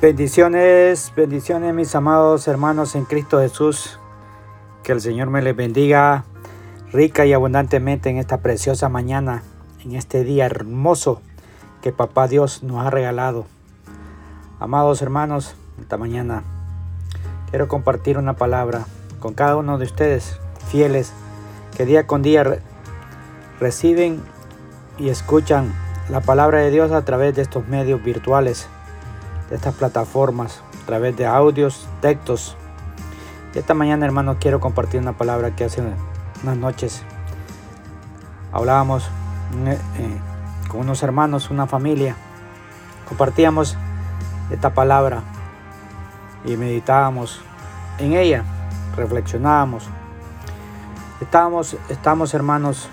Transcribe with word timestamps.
Bendiciones, 0.00 1.12
bendiciones 1.16 1.74
mis 1.74 1.92
amados 1.96 2.46
hermanos 2.46 2.94
en 2.94 3.04
Cristo 3.04 3.40
Jesús. 3.40 3.98
Que 4.84 4.92
el 4.92 5.00
Señor 5.00 5.28
me 5.28 5.42
les 5.42 5.56
bendiga 5.56 6.24
rica 6.92 7.26
y 7.26 7.32
abundantemente 7.32 8.08
en 8.08 8.18
esta 8.18 8.38
preciosa 8.38 8.88
mañana, 8.88 9.42
en 9.84 9.96
este 9.96 10.22
día 10.22 10.46
hermoso 10.46 11.20
que 11.82 11.90
Papá 11.90 12.28
Dios 12.28 12.62
nos 12.62 12.86
ha 12.86 12.90
regalado. 12.90 13.46
Amados 14.60 15.02
hermanos, 15.02 15.56
esta 15.80 15.96
mañana 15.96 16.44
quiero 17.50 17.66
compartir 17.66 18.18
una 18.18 18.34
palabra 18.34 18.86
con 19.18 19.34
cada 19.34 19.56
uno 19.56 19.78
de 19.78 19.86
ustedes, 19.86 20.38
fieles, 20.68 21.12
que 21.76 21.86
día 21.86 22.06
con 22.06 22.22
día 22.22 22.60
reciben 23.58 24.22
y 24.96 25.08
escuchan 25.08 25.74
la 26.08 26.20
palabra 26.20 26.60
de 26.60 26.70
Dios 26.70 26.92
a 26.92 27.04
través 27.04 27.34
de 27.34 27.42
estos 27.42 27.66
medios 27.66 28.00
virtuales 28.04 28.68
de 29.48 29.56
estas 29.56 29.74
plataformas 29.74 30.62
a 30.82 30.86
través 30.86 31.16
de 31.16 31.26
audios, 31.26 31.88
textos. 32.00 32.56
Esta 33.54 33.74
mañana, 33.74 34.06
hermanos, 34.06 34.36
quiero 34.40 34.60
compartir 34.60 35.00
una 35.00 35.14
palabra 35.14 35.56
que 35.56 35.64
hace 35.64 35.82
unas 36.42 36.56
noches 36.56 37.02
hablábamos 38.52 39.04
eh, 39.66 39.78
eh, 39.98 40.18
con 40.68 40.80
unos 40.80 41.02
hermanos, 41.02 41.50
una 41.50 41.66
familia. 41.66 42.14
Compartíamos 43.08 43.76
esta 44.50 44.74
palabra 44.74 45.22
y 46.44 46.56
meditábamos 46.56 47.40
en 47.98 48.14
ella, 48.14 48.44
reflexionábamos. 48.96 49.88
Estábamos, 51.20 51.76
estamos 51.88 52.34
hermanos 52.34 52.88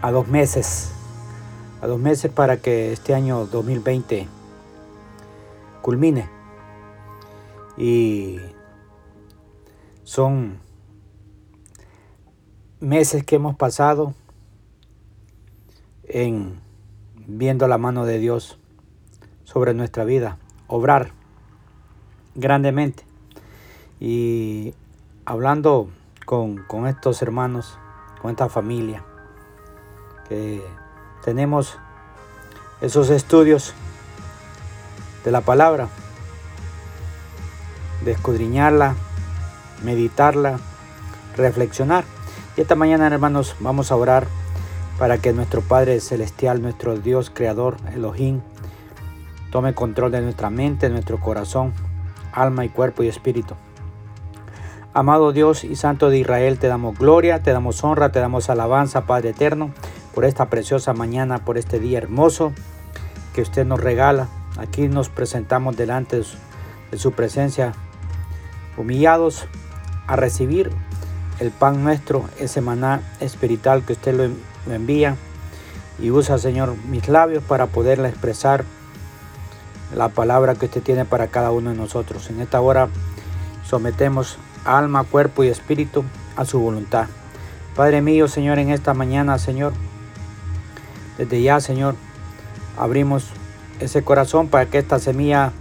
a 0.00 0.10
dos 0.10 0.26
meses, 0.26 0.92
a 1.80 1.86
dos 1.86 2.00
meses 2.00 2.30
para 2.32 2.56
que 2.56 2.92
este 2.92 3.14
año 3.14 3.46
2020 3.46 4.41
culmine. 5.82 6.28
Y 7.76 8.38
son 10.04 10.60
meses 12.80 13.24
que 13.24 13.36
hemos 13.36 13.56
pasado 13.56 14.14
en 16.04 16.60
viendo 17.26 17.68
la 17.68 17.78
mano 17.78 18.04
de 18.04 18.18
Dios 18.18 18.58
sobre 19.44 19.74
nuestra 19.74 20.04
vida, 20.04 20.38
obrar 20.66 21.12
grandemente. 22.34 23.04
Y 24.00 24.74
hablando 25.24 25.88
con, 26.26 26.64
con 26.64 26.86
estos 26.86 27.22
hermanos, 27.22 27.78
con 28.20 28.30
esta 28.30 28.48
familia, 28.48 29.04
que 30.28 30.62
tenemos 31.24 31.78
esos 32.80 33.10
estudios 33.10 33.74
de 35.24 35.30
la 35.30 35.40
palabra, 35.40 35.88
de 38.04 38.12
escudriñarla, 38.12 38.94
meditarla, 39.82 40.58
reflexionar. 41.36 42.04
Y 42.56 42.60
esta 42.60 42.74
mañana, 42.74 43.06
hermanos, 43.06 43.56
vamos 43.60 43.92
a 43.92 43.96
orar 43.96 44.26
para 44.98 45.18
que 45.18 45.32
nuestro 45.32 45.62
Padre 45.62 46.00
Celestial, 46.00 46.62
nuestro 46.62 46.96
Dios 46.98 47.30
Creador, 47.30 47.76
Elohim, 47.94 48.40
tome 49.50 49.74
control 49.74 50.12
de 50.12 50.20
nuestra 50.20 50.50
mente, 50.50 50.88
nuestro 50.88 51.18
corazón, 51.18 51.72
alma 52.32 52.64
y 52.64 52.68
cuerpo 52.68 53.02
y 53.02 53.08
espíritu. 53.08 53.54
Amado 54.94 55.32
Dios 55.32 55.64
y 55.64 55.76
Santo 55.76 56.10
de 56.10 56.18
Israel, 56.18 56.58
te 56.58 56.68
damos 56.68 56.98
gloria, 56.98 57.42
te 57.42 57.52
damos 57.52 57.82
honra, 57.82 58.12
te 58.12 58.20
damos 58.20 58.50
alabanza, 58.50 59.06
Padre 59.06 59.30
eterno, 59.30 59.70
por 60.14 60.26
esta 60.26 60.50
preciosa 60.50 60.92
mañana, 60.92 61.38
por 61.38 61.56
este 61.56 61.78
día 61.78 61.98
hermoso 61.98 62.52
que 63.34 63.40
usted 63.40 63.64
nos 63.64 63.80
regala. 63.80 64.28
Aquí 64.58 64.88
nos 64.88 65.08
presentamos 65.08 65.76
delante 65.76 66.22
de 66.90 66.98
su 66.98 67.12
presencia, 67.12 67.72
humillados 68.76 69.46
a 70.06 70.16
recibir 70.16 70.70
el 71.38 71.50
pan 71.50 71.82
nuestro, 71.82 72.28
ese 72.38 72.60
maná 72.60 73.00
espiritual 73.20 73.84
que 73.84 73.94
usted 73.94 74.14
lo 74.14 74.74
envía. 74.74 75.16
Y 75.98 76.10
usa, 76.10 76.38
Señor, 76.38 76.76
mis 76.88 77.08
labios 77.08 77.42
para 77.42 77.66
poderle 77.66 78.08
expresar 78.08 78.64
la 79.94 80.08
palabra 80.08 80.54
que 80.54 80.66
usted 80.66 80.82
tiene 80.82 81.04
para 81.04 81.28
cada 81.28 81.50
uno 81.50 81.70
de 81.70 81.76
nosotros. 81.76 82.30
En 82.30 82.40
esta 82.40 82.60
hora 82.60 82.88
sometemos 83.64 84.38
alma, 84.64 85.04
cuerpo 85.04 85.44
y 85.44 85.48
espíritu 85.48 86.04
a 86.36 86.44
su 86.44 86.60
voluntad. 86.60 87.06
Padre 87.76 88.02
mío, 88.02 88.28
Señor, 88.28 88.58
en 88.58 88.70
esta 88.70 88.94
mañana, 88.94 89.38
Señor, 89.38 89.72
desde 91.18 91.42
ya, 91.42 91.60
Señor, 91.60 91.94
abrimos 92.78 93.30
ese 93.82 94.02
corazón 94.02 94.48
para 94.48 94.66
que 94.66 94.78
esta 94.78 94.98
semilla, 94.98 95.52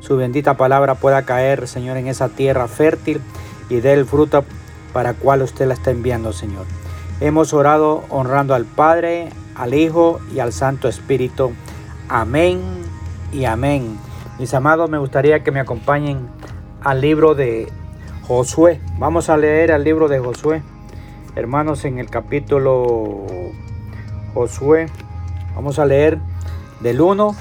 su 0.00 0.16
bendita 0.16 0.56
palabra, 0.56 0.96
pueda 0.96 1.22
caer, 1.22 1.68
Señor, 1.68 1.96
en 1.96 2.08
esa 2.08 2.28
tierra 2.28 2.68
fértil 2.68 3.20
y 3.70 3.76
dé 3.80 3.92
el 3.92 4.06
fruto 4.06 4.44
para 4.92 5.14
cual 5.14 5.42
usted 5.42 5.66
la 5.66 5.74
está 5.74 5.90
enviando, 5.90 6.32
Señor. 6.32 6.66
Hemos 7.20 7.52
orado 7.52 8.04
honrando 8.10 8.54
al 8.54 8.64
Padre, 8.64 9.28
al 9.54 9.74
Hijo 9.74 10.20
y 10.34 10.40
al 10.40 10.52
Santo 10.52 10.88
Espíritu. 10.88 11.52
Amén 12.08 12.60
y 13.32 13.44
amén. 13.44 13.98
Mis 14.38 14.54
amados, 14.54 14.88
me 14.88 14.98
gustaría 14.98 15.42
que 15.42 15.50
me 15.50 15.60
acompañen 15.60 16.28
al 16.82 17.00
libro 17.00 17.34
de 17.34 17.70
Josué. 18.26 18.80
Vamos 18.98 19.28
a 19.30 19.36
leer 19.36 19.70
el 19.70 19.84
libro 19.84 20.08
de 20.08 20.20
Josué. 20.20 20.62
Hermanos, 21.34 21.84
en 21.84 21.98
el 21.98 22.08
capítulo 22.08 23.26
Josué, 24.34 24.86
vamos 25.54 25.78
a 25.78 25.86
leer 25.86 26.18
del 26.80 27.00
1 27.00 27.34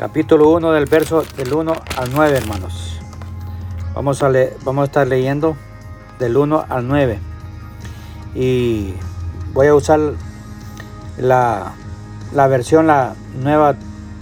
capítulo 0.00 0.48
1 0.48 0.72
del 0.72 0.86
verso 0.86 1.24
del 1.36 1.52
1 1.52 1.74
al 1.98 2.10
9, 2.14 2.38
hermanos. 2.38 2.98
Vamos 3.94 4.22
a, 4.22 4.30
vamos 4.64 4.80
a 4.80 4.84
estar 4.86 5.06
leyendo 5.06 5.58
del 6.18 6.38
1 6.38 6.64
al 6.70 6.88
9. 6.88 7.18
Y 8.34 8.94
voy 9.52 9.66
a 9.66 9.74
usar 9.74 10.00
la, 11.18 11.74
la 12.32 12.46
versión, 12.46 12.86
la 12.86 13.14
nueva 13.42 13.74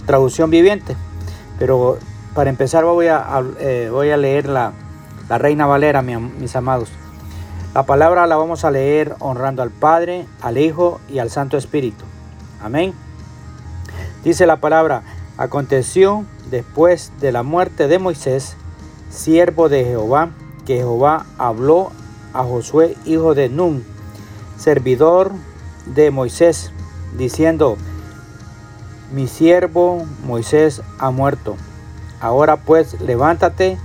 traducción 0.05 0.49
viviente. 0.49 0.97
Pero 1.57 1.97
para 2.35 2.49
empezar 2.49 2.83
voy 2.83 3.07
a, 3.07 3.41
eh, 3.59 3.87
voy 3.89 4.09
a 4.09 4.17
leer 4.17 4.49
la, 4.49 4.73
la 5.29 5.37
Reina 5.37 5.65
Valera, 5.65 6.01
mis 6.01 6.57
amados. 6.57 6.89
La 7.73 7.83
palabra 7.83 8.27
la 8.27 8.35
vamos 8.35 8.65
a 8.65 8.71
leer 8.71 9.15
honrando 9.19 9.61
al 9.61 9.69
Padre, 9.69 10.25
al 10.41 10.57
Hijo 10.57 10.99
y 11.07 11.19
al 11.19 11.29
Santo 11.29 11.55
Espíritu. 11.55 12.03
Amén. 12.61 12.93
Dice 14.25 14.45
la 14.45 14.57
palabra, 14.57 15.03
Aconteció 15.39 16.25
después 16.51 17.13
de 17.21 17.31
la 17.31 17.43
muerte 17.43 17.87
de 17.87 17.97
Moisés, 17.97 18.57
siervo 19.09 19.69
de 19.69 19.85
Jehová, 19.85 20.31
que 20.65 20.75
Jehová 20.75 21.27
habló 21.37 21.91
a 22.33 22.43
Josué, 22.43 22.97
hijo 23.05 23.35
de 23.35 23.47
Nun, 23.47 23.85
servidor 24.57 25.31
de 25.85 26.11
Moisés, 26.11 26.73
diciendo, 27.17 27.77
mi 29.13 29.29
siervo 29.29 30.05
Moisés 30.25 30.81
ha 30.99 31.09
muerto. 31.09 31.55
Ahora 32.19 32.57
pues 32.57 32.99
levántate 32.99 33.77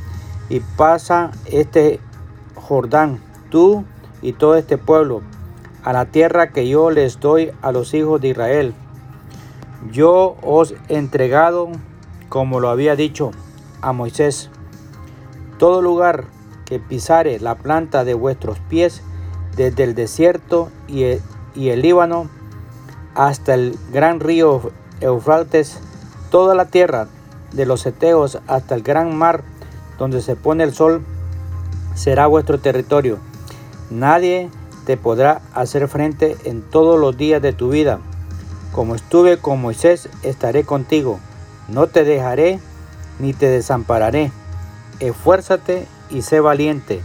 y 0.48 0.58
pasa 0.58 1.30
este 1.44 2.00
Jordán, 2.56 3.20
tú 3.50 3.84
y 4.22 4.32
todo 4.32 4.56
este 4.56 4.76
pueblo, 4.76 5.22
a 5.84 5.92
la 5.92 6.06
tierra 6.06 6.48
que 6.48 6.66
yo 6.66 6.90
les 6.90 7.20
doy 7.20 7.52
a 7.62 7.70
los 7.70 7.94
hijos 7.94 8.20
de 8.20 8.30
Israel 8.30 8.74
yo 9.90 10.36
os 10.42 10.74
he 10.88 10.96
entregado, 10.96 11.68
como 12.28 12.60
lo 12.60 12.68
había 12.68 12.96
dicho 12.96 13.32
a 13.80 13.92
Moisés, 13.92 14.50
todo 15.58 15.82
lugar 15.82 16.24
que 16.64 16.78
pisare 16.78 17.38
la 17.38 17.54
planta 17.54 18.04
de 18.04 18.14
vuestros 18.14 18.58
pies, 18.58 19.02
desde 19.56 19.84
el 19.84 19.94
desierto 19.94 20.70
y 20.88 21.04
el, 21.04 21.82
Líbano 21.82 22.28
hasta 23.14 23.54
el 23.54 23.78
gran 23.92 24.18
río 24.20 24.72
Eufrates, 25.00 25.78
toda 26.30 26.54
la 26.54 26.64
tierra 26.64 27.06
de 27.52 27.66
los 27.66 27.86
Eteos 27.86 28.40
hasta 28.48 28.74
el 28.74 28.82
gran 28.82 29.16
mar 29.16 29.44
donde 29.98 30.20
se 30.20 30.34
pone 30.34 30.64
el 30.64 30.74
sol, 30.74 31.02
será 31.94 32.26
vuestro 32.26 32.58
territorio. 32.58 33.18
Nadie 33.90 34.50
te 34.86 34.96
podrá 34.96 35.40
hacer 35.52 35.86
frente 35.86 36.36
en 36.44 36.62
todos 36.62 36.98
los 36.98 37.16
días 37.16 37.40
de 37.40 37.52
tu 37.52 37.68
vida. 37.68 38.00
Como 38.74 38.96
estuve 38.96 39.38
con 39.38 39.60
Moisés, 39.60 40.08
estaré 40.24 40.64
contigo. 40.64 41.20
No 41.68 41.86
te 41.86 42.02
dejaré 42.02 42.58
ni 43.20 43.32
te 43.32 43.48
desampararé. 43.48 44.32
Esfuérzate 44.98 45.86
y 46.10 46.22
sé 46.22 46.40
valiente, 46.40 47.00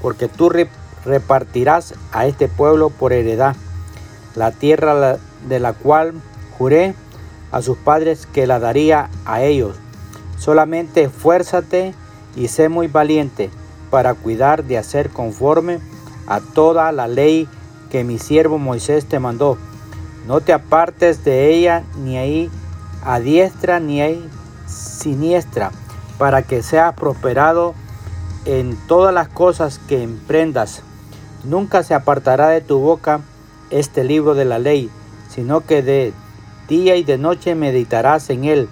porque 0.00 0.26
tú 0.26 0.50
repartirás 1.04 1.92
a 2.12 2.24
este 2.24 2.48
pueblo 2.48 2.88
por 2.88 3.12
heredad 3.12 3.56
la 4.34 4.52
tierra 4.52 5.18
de 5.46 5.60
la 5.60 5.74
cual 5.74 6.14
juré 6.56 6.94
a 7.52 7.60
sus 7.60 7.76
padres 7.76 8.26
que 8.26 8.46
la 8.46 8.58
daría 8.58 9.10
a 9.26 9.42
ellos. 9.42 9.76
Solamente 10.38 11.02
esfuérzate 11.02 11.94
y 12.36 12.48
sé 12.48 12.70
muy 12.70 12.86
valiente 12.86 13.50
para 13.90 14.14
cuidar 14.14 14.64
de 14.64 14.78
hacer 14.78 15.10
conforme 15.10 15.78
a 16.26 16.40
toda 16.40 16.90
la 16.92 17.06
ley 17.06 17.48
que 17.90 18.02
mi 18.02 18.18
siervo 18.18 18.56
Moisés 18.56 19.04
te 19.04 19.20
mandó 19.20 19.58
no 20.26 20.40
te 20.40 20.52
apartes 20.52 21.24
de 21.24 21.54
ella 21.54 21.84
ni 22.02 22.16
ahí 22.16 22.50
a 23.04 23.20
diestra 23.20 23.78
ni 23.80 24.00
ahí 24.00 24.28
siniestra, 24.66 25.70
para 26.18 26.42
que 26.42 26.62
seas 26.62 26.94
prosperado 26.94 27.74
en 28.44 28.76
todas 28.88 29.14
las 29.14 29.28
cosas 29.28 29.78
que 29.78 30.02
emprendas. 30.02 30.82
Nunca 31.44 31.82
se 31.82 31.94
apartará 31.94 32.48
de 32.48 32.60
tu 32.60 32.78
boca 32.78 33.20
este 33.70 34.02
libro 34.02 34.34
de 34.34 34.44
la 34.44 34.58
ley, 34.58 34.90
sino 35.28 35.60
que 35.60 35.82
de 35.82 36.12
día 36.68 36.96
y 36.96 37.04
de 37.04 37.18
noche 37.18 37.54
meditarás 37.54 38.30
en 38.30 38.44
él, 38.44 38.68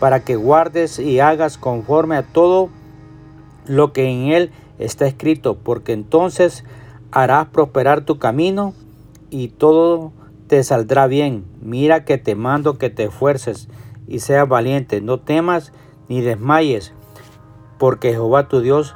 para 0.00 0.20
que 0.20 0.36
guardes 0.36 0.98
y 0.98 1.20
hagas 1.20 1.56
conforme 1.58 2.16
a 2.16 2.22
todo 2.22 2.68
lo 3.66 3.92
que 3.92 4.10
en 4.10 4.32
él 4.32 4.50
está 4.78 5.06
escrito, 5.06 5.56
porque 5.56 5.92
entonces 5.92 6.64
harás 7.12 7.46
prosperar 7.46 8.02
tu 8.02 8.18
camino 8.18 8.74
y 9.30 9.48
todo 9.48 10.12
te 10.46 10.62
saldrá 10.62 11.06
bien. 11.06 11.44
Mira 11.60 12.04
que 12.04 12.18
te 12.18 12.34
mando 12.34 12.78
que 12.78 12.90
te 12.90 13.04
esfuerces 13.04 13.68
y 14.06 14.20
seas 14.20 14.48
valiente, 14.48 15.00
no 15.00 15.20
temas 15.20 15.72
ni 16.08 16.20
desmayes, 16.20 16.92
porque 17.78 18.12
Jehová 18.12 18.48
tu 18.48 18.60
Dios 18.60 18.94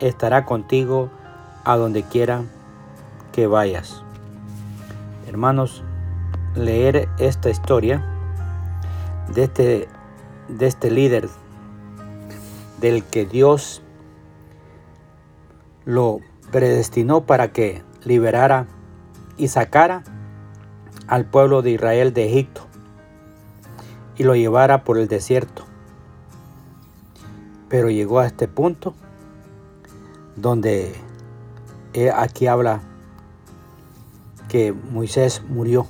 estará 0.00 0.44
contigo 0.44 1.10
a 1.64 1.76
donde 1.76 2.02
quiera 2.02 2.42
que 3.32 3.46
vayas. 3.46 4.02
Hermanos, 5.26 5.82
leer 6.54 7.08
esta 7.18 7.48
historia 7.48 8.04
de 9.34 9.44
este, 9.44 9.88
de 10.48 10.66
este 10.66 10.90
líder 10.90 11.28
del 12.80 13.04
que 13.04 13.24
Dios 13.24 13.80
lo 15.84 16.20
predestinó 16.50 17.22
para 17.22 17.52
que 17.52 17.82
liberara 18.04 18.66
y 19.38 19.48
sacara 19.48 20.04
al 21.06 21.24
pueblo 21.24 21.62
de 21.62 21.72
Israel 21.72 22.12
de 22.12 22.28
Egipto 22.28 22.66
y 24.16 24.24
lo 24.24 24.34
llevara 24.34 24.84
por 24.84 24.98
el 24.98 25.08
desierto. 25.08 25.64
Pero 27.68 27.90
llegó 27.90 28.20
a 28.20 28.26
este 28.26 28.48
punto 28.48 28.94
donde 30.36 30.94
aquí 32.14 32.46
habla 32.46 32.80
que 34.48 34.72
Moisés 34.72 35.42
murió. 35.48 35.86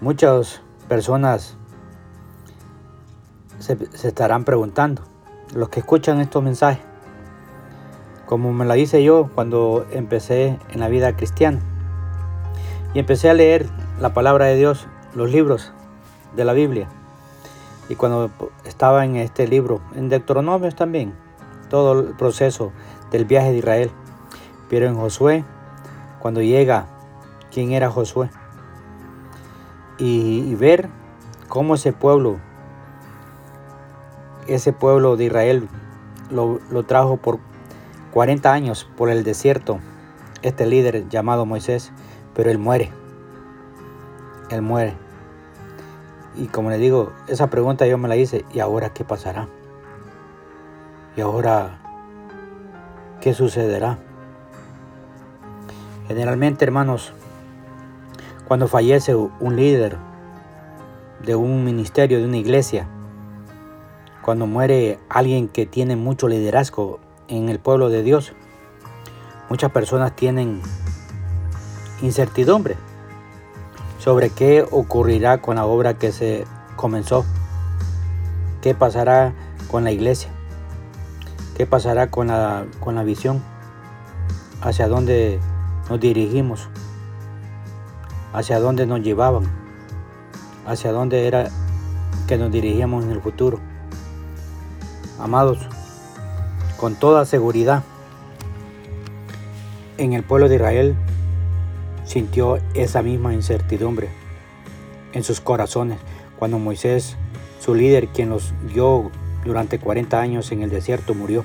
Muchas 0.00 0.62
personas 0.88 1.56
se, 3.58 3.76
estarán 4.06 4.44
preguntando, 4.44 5.02
los 5.54 5.68
que 5.68 5.80
escuchan 5.80 6.20
estos 6.20 6.42
mensajes, 6.42 6.82
como 8.26 8.52
me 8.52 8.64
la 8.64 8.76
hice 8.76 9.02
yo 9.02 9.28
cuando 9.34 9.86
empecé 9.90 10.58
en 10.70 10.80
la 10.80 10.88
vida 10.88 11.16
cristiana. 11.16 11.60
Y 12.94 12.98
empecé 12.98 13.28
a 13.28 13.34
leer 13.34 13.66
la 14.00 14.14
palabra 14.14 14.46
de 14.46 14.56
Dios, 14.56 14.86
los 15.14 15.30
libros 15.30 15.72
de 16.34 16.44
la 16.44 16.52
Biblia. 16.54 16.88
Y 17.88 17.94
cuando 17.94 18.30
estaba 18.64 19.04
en 19.04 19.16
este 19.16 19.46
libro, 19.46 19.80
en 19.94 20.08
Deuteronomios 20.08 20.74
también, 20.74 21.14
todo 21.68 22.00
el 22.00 22.14
proceso 22.16 22.72
del 23.10 23.24
viaje 23.24 23.50
de 23.52 23.58
Israel. 23.58 23.90
Pero 24.68 24.86
en 24.86 24.96
Josué, 24.96 25.44
cuando 26.18 26.42
llega, 26.42 26.86
¿quién 27.50 27.72
era 27.72 27.90
Josué? 27.90 28.30
Y, 29.98 30.54
ver 30.54 30.88
cómo 31.48 31.74
ese 31.74 31.92
pueblo, 31.92 32.38
ese 34.46 34.72
pueblo 34.72 35.16
de 35.16 35.24
Israel 35.24 35.68
lo, 36.30 36.60
lo 36.70 36.84
trajo 36.84 37.16
por 37.16 37.38
40 38.12 38.52
años 38.52 38.88
por 38.96 39.10
el 39.10 39.24
desierto, 39.24 39.80
este 40.42 40.66
líder 40.66 41.08
llamado 41.08 41.46
Moisés, 41.46 41.92
pero 42.38 42.52
él 42.52 42.58
muere. 42.58 42.92
Él 44.48 44.62
muere. 44.62 44.94
Y 46.36 46.46
como 46.46 46.70
le 46.70 46.78
digo, 46.78 47.12
esa 47.26 47.50
pregunta 47.50 47.84
yo 47.88 47.98
me 47.98 48.06
la 48.06 48.14
hice, 48.14 48.44
¿y 48.54 48.60
ahora 48.60 48.94
qué 48.94 49.02
pasará? 49.02 49.48
¿Y 51.16 51.20
ahora 51.20 51.80
qué 53.20 53.34
sucederá? 53.34 53.98
Generalmente, 56.06 56.64
hermanos, 56.64 57.12
cuando 58.46 58.68
fallece 58.68 59.16
un 59.16 59.56
líder 59.56 59.96
de 61.26 61.34
un 61.34 61.64
ministerio, 61.64 62.20
de 62.20 62.26
una 62.26 62.36
iglesia, 62.36 62.88
cuando 64.22 64.46
muere 64.46 65.00
alguien 65.08 65.48
que 65.48 65.66
tiene 65.66 65.96
mucho 65.96 66.28
liderazgo 66.28 67.00
en 67.26 67.48
el 67.48 67.58
pueblo 67.58 67.88
de 67.88 68.04
Dios, 68.04 68.32
muchas 69.50 69.72
personas 69.72 70.14
tienen 70.14 70.62
incertidumbre 72.02 72.76
sobre 73.98 74.30
qué 74.30 74.64
ocurrirá 74.70 75.38
con 75.38 75.56
la 75.56 75.66
obra 75.66 75.94
que 75.94 76.12
se 76.12 76.46
comenzó, 76.76 77.24
qué 78.62 78.74
pasará 78.74 79.34
con 79.70 79.84
la 79.84 79.90
iglesia, 79.90 80.30
qué 81.56 81.66
pasará 81.66 82.10
con 82.10 82.28
la, 82.28 82.66
con 82.80 82.94
la 82.94 83.02
visión, 83.02 83.42
hacia 84.60 84.88
dónde 84.88 85.40
nos 85.90 86.00
dirigimos, 86.00 86.68
hacia 88.32 88.60
dónde 88.60 88.86
nos 88.86 89.00
llevaban, 89.00 89.44
hacia 90.66 90.92
dónde 90.92 91.26
era 91.26 91.48
que 92.26 92.36
nos 92.36 92.52
dirigíamos 92.52 93.04
en 93.04 93.10
el 93.10 93.20
futuro. 93.20 93.58
Amados, 95.18 95.58
con 96.76 96.94
toda 96.94 97.24
seguridad, 97.24 97.82
en 99.96 100.12
el 100.12 100.22
pueblo 100.22 100.48
de 100.48 100.54
Israel 100.54 100.96
sintió 102.08 102.58
esa 102.72 103.02
misma 103.02 103.34
incertidumbre 103.34 104.08
en 105.12 105.22
sus 105.22 105.42
corazones 105.42 105.98
cuando 106.38 106.58
Moisés, 106.58 107.16
su 107.60 107.74
líder, 107.74 108.08
quien 108.08 108.30
los 108.30 108.54
guió 108.72 109.10
durante 109.44 109.78
40 109.78 110.18
años 110.18 110.50
en 110.50 110.62
el 110.62 110.70
desierto, 110.70 111.14
murió. 111.14 111.44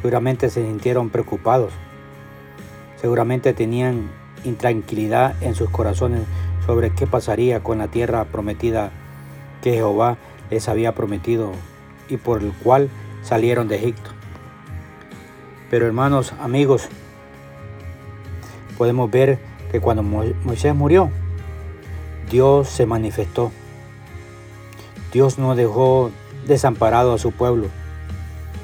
Seguramente 0.00 0.48
se 0.48 0.64
sintieron 0.64 1.10
preocupados, 1.10 1.72
seguramente 3.00 3.52
tenían 3.52 4.08
intranquilidad 4.44 5.34
en 5.42 5.56
sus 5.56 5.70
corazones 5.70 6.22
sobre 6.64 6.90
qué 6.90 7.08
pasaría 7.08 7.64
con 7.64 7.78
la 7.78 7.88
tierra 7.88 8.26
prometida 8.26 8.92
que 9.60 9.72
Jehová 9.72 10.18
les 10.50 10.68
había 10.68 10.94
prometido 10.94 11.50
y 12.08 12.16
por 12.16 12.42
el 12.42 12.52
cual 12.52 12.90
salieron 13.22 13.66
de 13.66 13.76
Egipto. 13.76 14.10
Pero 15.68 15.86
hermanos, 15.86 16.32
amigos, 16.38 16.88
podemos 18.76 19.10
ver 19.10 19.38
que 19.72 19.80
cuando 19.80 20.02
Moisés 20.02 20.74
murió, 20.74 21.10
Dios 22.30 22.68
se 22.68 22.86
manifestó. 22.86 23.52
Dios 25.12 25.38
no 25.38 25.54
dejó 25.54 26.10
desamparado 26.46 27.14
a 27.14 27.18
su 27.18 27.32
pueblo, 27.32 27.68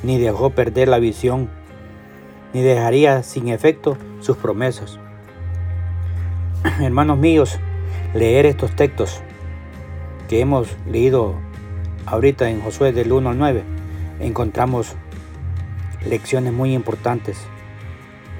ni 0.03 0.19
dejó 0.19 0.51
perder 0.51 0.89
la 0.89 0.99
visión, 0.99 1.49
ni 2.53 2.63
dejaría 2.63 3.23
sin 3.23 3.49
efecto 3.49 3.97
sus 4.21 4.37
promesas. 4.37 4.99
Hermanos 6.81 7.19
míos, 7.19 7.59
leer 8.15 8.47
estos 8.47 8.75
textos 8.77 9.21
que 10.29 10.41
hemos 10.41 10.69
leído 10.87 11.35
ahorita 12.07 12.51
en 12.51 12.61
Josué 12.61 12.93
del 12.93 13.13
1 13.13 13.31
al 13.31 13.39
9, 13.39 13.63
encontramos 14.21 14.95
lecciones 16.07 16.53
muy 16.53 16.75
importantes 16.75 17.39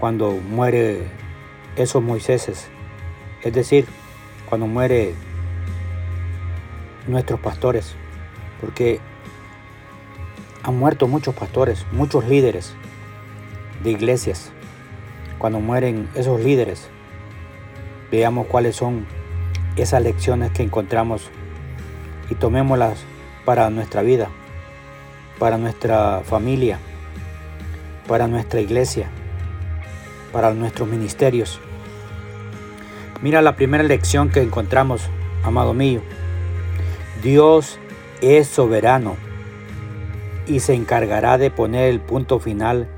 cuando 0.01 0.33
muere 0.33 1.22
esos 1.77 2.03
Moiséses. 2.03 2.69
Es 3.43 3.53
decir, 3.53 3.87
cuando 4.49 4.67
muere 4.67 5.15
nuestros 7.07 7.41
pastores. 7.41 7.95
Porque 8.61 9.01
han 10.63 10.79
muerto 10.79 11.09
muchos 11.09 11.35
pastores, 11.35 11.85
muchos 11.93 12.29
líderes 12.29 12.75
de 13.83 13.91
iglesias. 13.91 14.53
Cuando 15.39 15.59
mueren 15.59 16.09
esos 16.15 16.41
líderes, 16.41 16.89
veamos 18.11 18.47
cuáles 18.47 18.77
son 18.77 19.07
esas 19.77 20.03
lecciones 20.03 20.53
que 20.53 20.63
encontramos 20.63 21.31
y 22.31 22.37
tomémoslas 22.37 23.03
para 23.45 23.69
nuestra 23.71 24.03
vida, 24.03 24.29
para 25.41 25.59
nuestra 25.59 26.21
familia, 26.25 26.79
para 28.07 28.29
nuestra 28.29 28.61
iglesia 28.61 29.11
para 30.33 30.55
nuestros 30.55 30.89
ministerios. 30.89 31.61
Mira 33.21 33.43
la 33.43 33.55
primera 33.55 33.85
lección 33.85 34.31
que 34.31 34.43
encontramos, 34.43 35.03
amado 35.45 35.75
mío. 35.75 36.03
Dios 37.23 37.79
es 38.21 38.49
soberano 38.49 39.17
y 40.47 40.61
se 40.61 40.75
encargará 40.75 41.39
de 41.39 41.51
poner 41.51 41.89
el 41.91 42.01
punto 42.01 42.41
final 42.41 42.89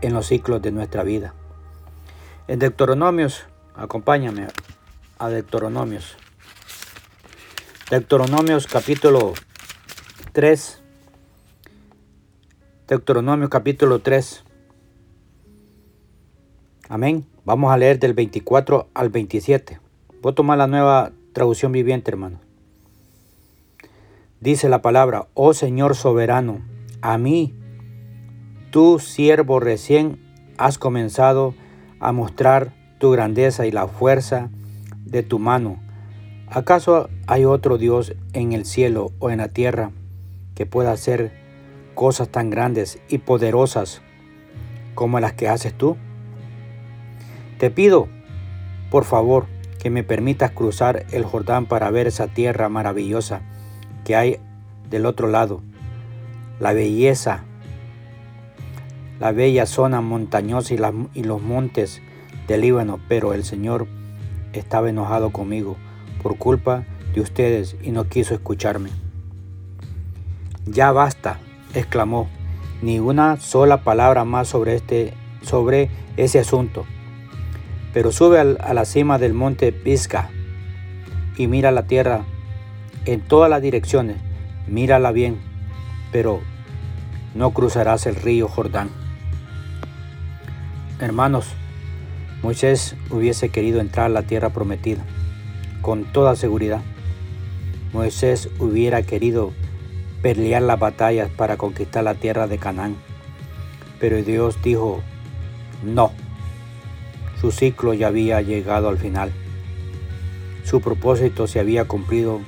en 0.00 0.14
los 0.14 0.28
ciclos 0.28 0.62
de 0.62 0.72
nuestra 0.72 1.02
vida. 1.02 1.34
En 2.48 2.58
Deuteronomios, 2.58 3.44
acompáñame 3.74 4.46
a 5.18 5.28
Deuteronomios. 5.28 6.16
Deuteronomios 7.90 8.66
capítulo 8.66 9.34
3. 10.32 10.82
Deuteronomios 12.88 13.50
capítulo 13.50 13.98
3 13.98 14.44
Amén. 16.88 17.24
Vamos 17.44 17.72
a 17.72 17.76
leer 17.76 17.98
del 17.98 18.12
24 18.12 18.88
al 18.92 19.08
27. 19.08 19.78
Voy 20.20 20.32
a 20.32 20.34
tomar 20.34 20.58
la 20.58 20.66
nueva 20.66 21.12
traducción 21.32 21.72
viviente, 21.72 22.10
hermano. 22.10 22.40
Dice 24.40 24.68
la 24.68 24.82
palabra, 24.82 25.28
oh 25.34 25.54
Señor 25.54 25.94
soberano, 25.94 26.60
a 27.00 27.16
mí, 27.18 27.54
tu 28.70 28.98
siervo 28.98 29.60
recién 29.60 30.18
has 30.58 30.78
comenzado 30.78 31.54
a 32.00 32.10
mostrar 32.10 32.74
tu 32.98 33.12
grandeza 33.12 33.66
y 33.66 33.70
la 33.70 33.86
fuerza 33.86 34.50
de 35.04 35.22
tu 35.22 35.38
mano. 35.38 35.80
¿Acaso 36.48 37.08
hay 37.26 37.44
otro 37.44 37.78
Dios 37.78 38.14
en 38.32 38.52
el 38.52 38.64
cielo 38.64 39.12
o 39.20 39.30
en 39.30 39.38
la 39.38 39.48
tierra 39.48 39.92
que 40.56 40.66
pueda 40.66 40.90
hacer 40.90 41.32
cosas 41.94 42.28
tan 42.28 42.50
grandes 42.50 42.98
y 43.08 43.18
poderosas 43.18 44.02
como 44.94 45.20
las 45.20 45.32
que 45.32 45.48
haces 45.48 45.72
tú? 45.72 45.96
Te 47.62 47.70
pido, 47.70 48.08
por 48.90 49.04
favor, 49.04 49.46
que 49.78 49.88
me 49.88 50.02
permitas 50.02 50.50
cruzar 50.50 51.06
el 51.12 51.22
Jordán 51.22 51.66
para 51.66 51.92
ver 51.92 52.08
esa 52.08 52.26
tierra 52.26 52.68
maravillosa 52.68 53.42
que 54.04 54.16
hay 54.16 54.40
del 54.90 55.06
otro 55.06 55.28
lado, 55.28 55.62
la 56.58 56.72
belleza, 56.72 57.44
la 59.20 59.30
bella 59.30 59.66
zona 59.66 60.00
montañosa 60.00 60.74
y, 60.74 60.80
y 61.14 61.22
los 61.22 61.40
montes 61.40 62.02
del 62.48 62.62
Líbano, 62.62 62.98
pero 63.06 63.32
el 63.32 63.44
Señor 63.44 63.86
estaba 64.52 64.90
enojado 64.90 65.30
conmigo 65.30 65.76
por 66.20 66.38
culpa 66.38 66.82
de 67.14 67.20
ustedes 67.20 67.76
y 67.80 67.92
no 67.92 68.08
quiso 68.08 68.34
escucharme. 68.34 68.90
Ya 70.66 70.90
basta, 70.90 71.38
exclamó, 71.74 72.28
ni 72.82 72.98
una 72.98 73.36
sola 73.36 73.84
palabra 73.84 74.24
más 74.24 74.48
sobre, 74.48 74.74
este, 74.74 75.14
sobre 75.42 75.90
ese 76.16 76.40
asunto. 76.40 76.86
Pero 77.92 78.12
sube 78.12 78.40
a 78.40 78.74
la 78.74 78.84
cima 78.84 79.18
del 79.18 79.34
monte 79.34 79.72
Pisca 79.72 80.30
y 81.36 81.46
mira 81.46 81.70
la 81.70 81.84
tierra 81.84 82.24
en 83.04 83.20
todas 83.20 83.50
las 83.50 83.60
direcciones, 83.60 84.16
mírala 84.66 85.12
bien, 85.12 85.38
pero 86.12 86.40
no 87.34 87.50
cruzarás 87.52 88.06
el 88.06 88.16
río 88.16 88.48
Jordán. 88.48 88.90
Hermanos, 91.00 91.46
Moisés 92.42 92.96
hubiese 93.10 93.48
querido 93.48 93.80
entrar 93.80 94.06
a 94.06 94.10
la 94.10 94.22
tierra 94.22 94.50
prometida, 94.50 95.04
con 95.80 96.04
toda 96.04 96.36
seguridad. 96.36 96.80
Moisés 97.92 98.48
hubiera 98.58 99.02
querido 99.02 99.52
pelear 100.22 100.62
las 100.62 100.78
batallas 100.78 101.28
para 101.30 101.56
conquistar 101.56 102.04
la 102.04 102.14
tierra 102.14 102.46
de 102.46 102.58
Canaán. 102.58 102.96
Pero 103.98 104.22
Dios 104.22 104.62
dijo, 104.62 105.02
no, 105.84 106.12
su 107.42 107.50
ciclo 107.50 107.92
ya 107.92 108.06
había 108.06 108.40
llegado 108.40 108.88
al 108.88 108.98
final. 108.98 109.32
Su 110.62 110.80
propósito 110.80 111.48
se 111.48 111.58
había 111.58 111.86
cumplido 111.86 112.40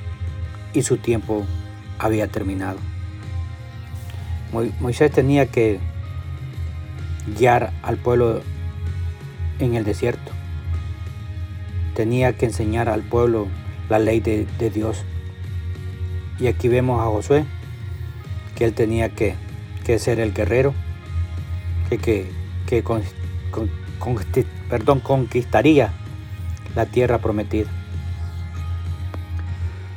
y 0.72 0.82
su 0.82 0.98
tiempo 0.98 1.44
había 1.98 2.28
terminado. 2.28 2.78
Moisés 4.78 5.10
tenía 5.10 5.46
que 5.46 5.80
guiar 7.36 7.72
al 7.82 7.96
pueblo 7.96 8.40
en 9.58 9.74
el 9.74 9.82
desierto. 9.82 10.30
Tenía 11.96 12.34
que 12.34 12.46
enseñar 12.46 12.88
al 12.88 13.02
pueblo 13.02 13.48
la 13.88 13.98
ley 13.98 14.20
de, 14.20 14.46
Dios. 14.72 15.04
Y 16.38 16.46
aquí 16.46 16.68
vemos 16.68 17.00
a 17.00 17.06
Josué, 17.06 17.44
que 18.54 18.64
él 18.64 18.74
tenía 18.74 19.08
que, 19.08 19.34
ser 19.98 20.20
el 20.20 20.32
guerrero, 20.32 20.72
que, 21.90 22.30
que, 22.68 22.84
perdón, 24.68 25.00
conquistaría 25.00 25.92
la 26.74 26.86
tierra 26.86 27.18
prometida. 27.18 27.70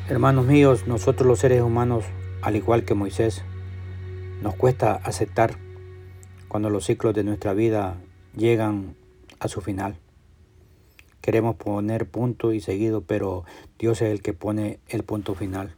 Hermanos 0.09 0.45
míos, 0.45 0.87
nosotros 0.87 1.27
los 1.27 1.39
seres 1.39 1.61
humanos, 1.61 2.05
al 2.41 2.55
igual 2.55 2.85
que 2.85 2.93
Moisés, 2.93 3.43
nos 4.41 4.55
cuesta 4.55 4.93
aceptar 4.93 5.57
cuando 6.47 6.69
los 6.69 6.85
ciclos 6.85 7.13
de 7.13 7.23
nuestra 7.23 7.53
vida 7.53 7.97
llegan 8.35 8.95
a 9.39 9.47
su 9.47 9.59
final. 9.61 9.97
Queremos 11.19 11.57
poner 11.57 12.09
punto 12.09 12.53
y 12.53 12.61
seguido, 12.61 13.01
pero 13.01 13.43
Dios 13.77 14.01
es 14.01 14.11
el 14.11 14.21
que 14.21 14.33
pone 14.33 14.79
el 14.87 15.03
punto 15.03 15.35
final. 15.35 15.75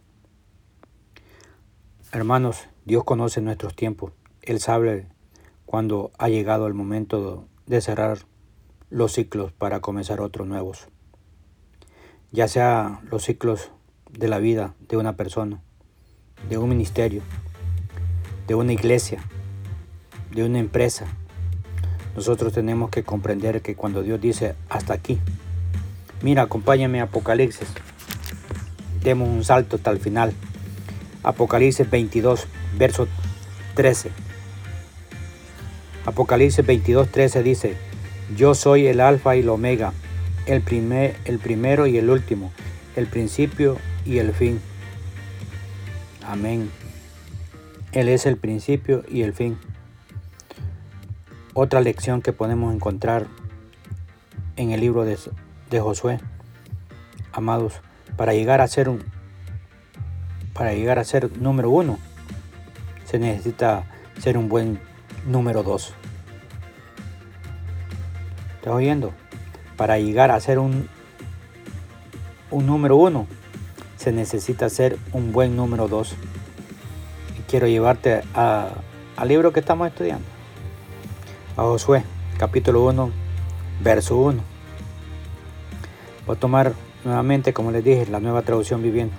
Hermanos, 2.12 2.68
Dios 2.86 3.04
conoce 3.04 3.42
nuestros 3.42 3.76
tiempos. 3.76 4.14
Él 4.44 4.60
sabe 4.60 5.08
cuando 5.66 6.12
ha 6.20 6.30
llegado 6.30 6.68
el 6.68 6.76
momento 6.76 7.48
de 7.70 7.82
cerrar 7.82 8.18
los 8.90 9.14
ciclos 9.14 9.52
para 9.52 9.80
comenzar 9.80 10.22
otros 10.22 10.48
nuevos. 10.48 10.88
Ya 12.32 12.48
sea 12.48 13.00
los 13.12 13.24
ciclos 13.24 13.72
de 14.12 14.28
la 14.28 14.40
vida 14.40 14.74
de 14.88 14.98
una 14.98 15.16
persona, 15.16 15.62
de 16.50 16.58
un 16.58 16.68
ministerio, 16.68 17.22
de 18.48 18.56
una 18.56 18.74
iglesia, 18.74 19.24
de 20.32 20.44
una 20.44 20.58
empresa. 20.58 21.06
Nosotros 22.16 22.54
tenemos 22.54 22.90
que 22.90 23.04
comprender 23.04 23.62
que 23.62 23.76
cuando 23.76 24.02
Dios 24.02 24.20
dice 24.20 24.56
hasta 24.68 24.96
aquí, 24.96 25.20
mira, 26.24 26.42
acompáñame 26.42 27.02
a 27.02 27.04
Apocalipsis, 27.04 27.70
demos 29.04 29.30
un 29.30 29.44
salto 29.44 29.76
hasta 29.76 29.92
el 29.92 30.00
final. 30.00 30.34
Apocalipsis 31.22 31.88
22, 31.88 32.48
verso 32.80 33.08
13. 33.76 34.29
Apocalipsis 36.10 36.66
22, 36.66 37.10
13 37.10 37.44
dice, 37.44 37.76
yo 38.36 38.56
soy 38.56 38.88
el 38.88 39.00
alfa 39.00 39.36
y 39.36 39.42
el 39.42 39.50
omega, 39.50 39.94
el, 40.48 40.62
primer, 40.62 41.16
el 41.26 41.38
primero 41.38 41.86
y 41.86 42.00
el 42.00 42.10
último, 42.10 42.52
el 42.96 43.06
principio 43.06 43.78
y 44.06 44.18
el 44.18 44.34
fin. 44.34 44.60
Amén. 46.26 46.72
Él 47.92 48.10
es 48.10 48.26
el 48.26 48.38
principio 48.38 49.04
y 49.08 49.22
el 49.22 49.34
fin. 49.34 49.60
Otra 51.54 51.80
lección 51.80 52.24
que 52.24 52.34
podemos 52.34 52.74
encontrar 52.74 53.28
en 54.56 54.72
el 54.72 54.80
libro 54.80 55.06
de, 55.06 55.16
de 55.70 55.80
Josué, 55.80 56.20
amados, 57.34 57.74
para 58.18 58.34
llegar 58.34 58.62
a 58.62 58.68
ser 58.68 58.90
un 58.90 59.04
para 60.56 60.74
llegar 60.74 60.98
a 60.98 61.04
ser 61.04 61.38
número 61.38 61.70
uno, 61.70 62.00
se 63.06 63.20
necesita 63.20 63.84
ser 64.20 64.38
un 64.38 64.50
buen 64.50 64.80
número 65.26 65.64
dos. 65.64 65.94
¿Estás 68.70 68.78
oyendo? 68.78 69.14
Para 69.78 69.98
llegar 69.98 70.30
a 70.30 70.40
ser 70.40 70.60
un, 70.60 70.88
un 72.52 72.68
número 72.68 72.98
uno, 72.98 73.26
se 73.98 74.12
necesita 74.12 74.70
ser 74.70 74.96
un 75.12 75.32
buen 75.32 75.56
número 75.56 75.88
2. 75.88 76.14
Y 77.40 77.42
quiero 77.50 77.66
llevarte 77.66 78.22
al 78.36 79.28
libro 79.28 79.54
que 79.54 79.60
estamos 79.60 79.88
estudiando. 79.88 80.24
A 81.58 81.64
Josué, 81.64 82.04
capítulo 82.38 82.86
1, 82.86 83.10
verso 83.82 84.18
1. 84.18 84.40
Voy 86.28 86.36
a 86.36 86.40
tomar 86.40 86.74
nuevamente, 87.04 87.54
como 87.54 87.72
les 87.72 87.84
dije, 87.84 88.06
la 88.06 88.20
nueva 88.20 88.44
traducción 88.44 88.84
viviente. 88.84 89.18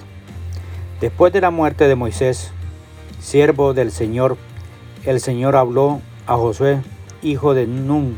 Después 1.00 1.33
de 1.33 1.40
la 1.40 1.50
muerte 1.50 1.88
de 1.88 1.97
Moisés, 1.97 2.52
siervo 3.19 3.75
del 3.75 3.90
Señor, 3.90 4.37
el 5.04 5.19
Señor 5.19 5.57
habló 5.57 6.00
a 6.28 6.37
Josué, 6.37 6.83
hijo 7.21 7.52
de 7.52 7.66
Nun, 7.66 8.16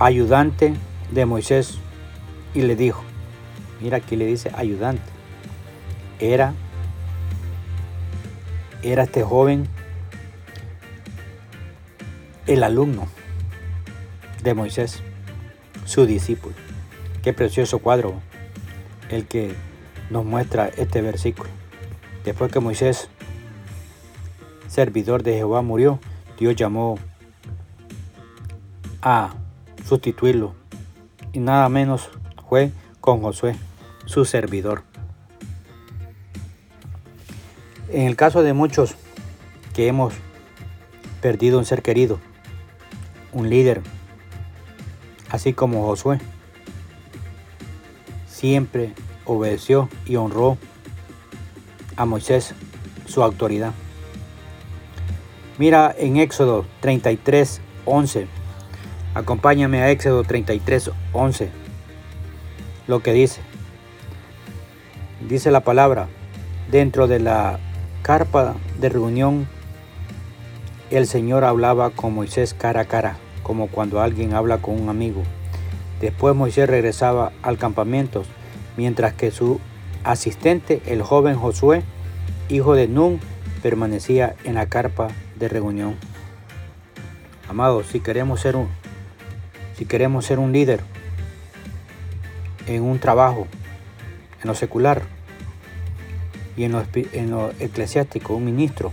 ayudante 0.00 0.74
de 1.10 1.26
Moisés, 1.26 1.78
y 2.54 2.62
le 2.62 2.74
dijo, 2.74 3.02
mira 3.80 3.98
aquí 3.98 4.16
le 4.16 4.26
dice 4.26 4.50
ayudante, 4.54 5.02
era, 6.18 6.54
era 8.82 9.04
este 9.04 9.22
joven 9.22 9.68
el 12.46 12.62
alumno 12.62 13.06
de 14.42 14.54
Moisés, 14.54 15.02
su 15.84 16.06
discípulo. 16.06 16.56
Qué 17.22 17.32
precioso 17.34 17.78
cuadro 17.78 18.20
el 19.10 19.26
que 19.26 19.54
nos 20.08 20.24
muestra 20.24 20.68
este 20.68 21.02
versículo. 21.02 21.50
Después 22.24 22.50
que 22.50 22.60
Moisés, 22.60 23.08
servidor 24.66 25.22
de 25.22 25.34
Jehová, 25.34 25.60
murió, 25.60 26.00
Dios 26.38 26.56
llamó 26.56 26.98
a 29.02 29.34
sustituirlo 29.90 30.54
y 31.32 31.40
nada 31.40 31.68
menos 31.68 32.10
fue 32.48 32.70
con 33.00 33.22
Josué, 33.22 33.56
su 34.06 34.24
servidor. 34.24 34.84
En 37.88 38.02
el 38.02 38.14
caso 38.14 38.44
de 38.44 38.52
muchos 38.52 38.94
que 39.74 39.88
hemos 39.88 40.14
perdido 41.20 41.58
un 41.58 41.64
ser 41.64 41.82
querido, 41.82 42.20
un 43.32 43.50
líder, 43.50 43.82
así 45.28 45.54
como 45.54 45.84
Josué, 45.86 46.20
siempre 48.28 48.94
obedeció 49.24 49.88
y 50.06 50.14
honró 50.14 50.56
a 51.96 52.04
Moisés 52.04 52.54
su 53.06 53.24
autoridad. 53.24 53.72
Mira 55.58 55.92
en 55.98 56.16
Éxodo 56.16 56.64
33, 56.80 57.60
11. 57.86 58.39
Acompáñame 59.12 59.82
a 59.82 59.90
Éxodo 59.90 60.22
33, 60.22 60.92
11. 61.12 61.50
Lo 62.86 63.02
que 63.02 63.12
dice. 63.12 63.40
Dice 65.28 65.50
la 65.50 65.60
palabra 65.60 66.06
dentro 66.70 67.08
de 67.08 67.18
la 67.18 67.58
carpa 68.02 68.54
de 68.78 68.88
reunión, 68.88 69.48
el 70.90 71.08
Señor 71.08 71.42
hablaba 71.44 71.90
con 71.90 72.14
Moisés 72.14 72.54
cara 72.54 72.82
a 72.82 72.84
cara, 72.84 73.16
como 73.42 73.66
cuando 73.66 74.00
alguien 74.00 74.32
habla 74.32 74.58
con 74.58 74.80
un 74.80 74.88
amigo. 74.88 75.22
Después 76.00 76.36
Moisés 76.36 76.68
regresaba 76.68 77.32
al 77.42 77.58
campamento, 77.58 78.22
mientras 78.76 79.12
que 79.12 79.32
su 79.32 79.60
asistente, 80.04 80.82
el 80.86 81.02
joven 81.02 81.34
Josué, 81.34 81.82
hijo 82.48 82.74
de 82.74 82.86
Nun, 82.86 83.18
permanecía 83.60 84.36
en 84.44 84.54
la 84.54 84.66
carpa 84.66 85.08
de 85.36 85.48
reunión. 85.48 85.96
Amados, 87.48 87.88
si 87.88 87.98
queremos 87.98 88.40
ser 88.40 88.54
un, 88.54 88.68
si 89.80 89.86
queremos 89.86 90.26
ser 90.26 90.38
un 90.38 90.52
líder 90.52 90.82
en 92.66 92.82
un 92.82 92.98
trabajo, 92.98 93.46
en 94.42 94.48
lo 94.48 94.54
secular 94.54 95.00
y 96.54 96.64
en 96.64 96.72
lo, 96.72 96.84
en 97.14 97.50
eclesiástico, 97.60 98.34
un 98.34 98.44
ministro, 98.44 98.92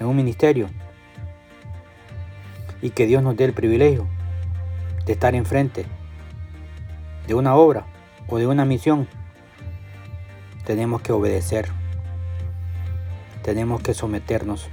en 0.00 0.06
un 0.06 0.16
ministerio, 0.16 0.68
y 2.82 2.90
que 2.90 3.06
Dios 3.06 3.22
nos 3.22 3.36
dé 3.36 3.44
el 3.44 3.52
privilegio 3.52 4.08
de 5.04 5.12
estar 5.12 5.36
enfrente 5.36 5.86
de 7.28 7.34
una 7.34 7.54
obra 7.54 7.86
o 8.26 8.38
de 8.38 8.48
una 8.48 8.64
misión, 8.64 9.06
tenemos 10.64 11.02
que 11.02 11.12
obedecer, 11.12 11.68
tenemos 13.44 13.80
que 13.80 13.94
someternos 13.94 14.68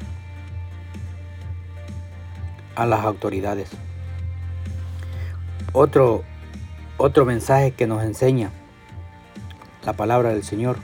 a 2.74 2.88
las 2.88 3.06
autoridades. 3.06 3.70
Otro, 5.76 6.24
otro 6.98 7.26
mensaje 7.26 7.72
que 7.72 7.88
nos 7.88 8.04
enseña 8.04 8.52
la 9.84 9.94
palabra 9.94 10.30
del 10.30 10.44
Señor 10.44 10.78